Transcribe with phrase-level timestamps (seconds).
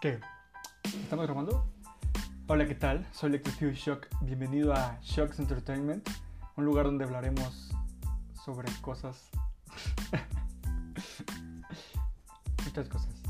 [0.00, 0.20] ¿Qué?
[0.84, 1.66] ¿Estamos grabando?
[2.46, 3.04] Hola, ¿qué tal?
[3.12, 4.06] Soy Electric Shock.
[4.20, 6.08] Bienvenido a Shocks Entertainment,
[6.54, 7.72] un lugar donde hablaremos
[8.44, 9.28] sobre cosas.
[12.64, 13.27] Muchas cosas.